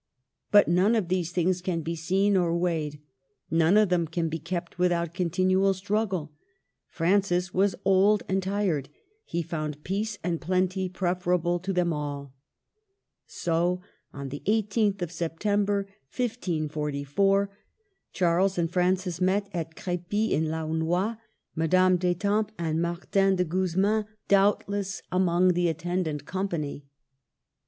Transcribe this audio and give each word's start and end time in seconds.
But 0.49 0.67
none 0.67 0.95
of 0.95 1.09
these 1.09 1.31
things 1.31 1.61
can 1.61 1.81
be 1.81 1.95
seen 1.95 2.35
or 2.35 2.57
weighed; 2.57 2.99
none 3.51 3.77
of 3.77 3.89
them 3.89 4.07
can 4.07 4.29
be 4.29 4.39
kept 4.39 4.79
without 4.79 5.13
continual 5.13 5.75
struggle. 5.75 6.31
Francis 6.89 7.53
was 7.53 7.75
old 7.85 8.23
and 8.27 8.41
tired. 8.41 8.89
He 9.25 9.43
found 9.43 9.83
peace 9.83 10.17
and 10.23 10.41
plenty 10.41 10.89
preferable 10.89 11.59
to 11.59 11.71
them 11.71 11.93
all. 11.93 12.33
So, 13.27 13.83
on 14.11 14.29
the 14.29 14.41
i8th 14.47 15.03
of 15.03 15.11
September, 15.11 15.83
1544, 16.11 17.55
Charles 18.11 18.57
and 18.57 18.71
Francis 18.71 19.21
met 19.21 19.49
at 19.53 19.75
Crepy 19.75 20.33
in 20.33 20.45
Laonnois, 20.45 21.17
Madame 21.55 21.97
d'Etampes 21.97 22.55
and 22.57 22.81
Martin 22.81 23.35
de 23.35 23.43
Guzman, 23.43 24.05
doubtless, 24.27 25.03
DOWNFALL. 25.11 25.19
255 25.19 25.21
among 25.21 25.53
the 25.53 25.69
attendant 25.69 26.25
company. 26.25 26.85